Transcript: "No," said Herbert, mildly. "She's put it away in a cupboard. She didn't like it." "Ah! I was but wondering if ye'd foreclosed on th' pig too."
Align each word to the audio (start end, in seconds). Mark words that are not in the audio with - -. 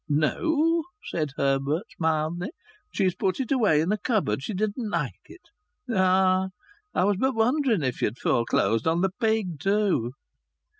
"No," 0.09 0.85
said 1.03 1.33
Herbert, 1.37 1.85
mildly. 1.99 2.47
"She's 2.91 3.13
put 3.13 3.39
it 3.39 3.51
away 3.51 3.81
in 3.81 3.91
a 3.91 3.99
cupboard. 3.99 4.41
She 4.41 4.55
didn't 4.55 4.89
like 4.89 5.21
it." 5.25 5.43
"Ah! 5.93 6.47
I 6.95 7.03
was 7.03 7.17
but 7.19 7.35
wondering 7.35 7.83
if 7.83 8.01
ye'd 8.01 8.17
foreclosed 8.17 8.87
on 8.87 9.03
th' 9.03 9.13
pig 9.19 9.59
too." 9.59 10.13